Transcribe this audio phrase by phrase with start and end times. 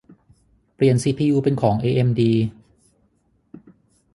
[0.75, 2.33] เปลี่ยนซีพียูเป็นของเอเอ็มดี